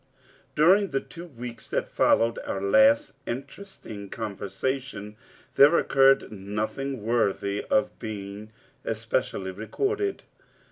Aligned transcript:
During 0.55 0.87
the 0.87 0.99
two 0.99 1.27
weeks 1.27 1.69
that 1.69 1.87
followed 1.87 2.39
our 2.43 2.59
last 2.59 3.13
interesting 3.27 4.09
conversation, 4.09 5.15
there 5.57 5.77
occurred 5.77 6.31
nothing 6.31 7.03
worthy 7.03 7.63
of 7.65 7.99
being 7.99 8.51
especially 8.83 9.51
recorded. 9.51 10.23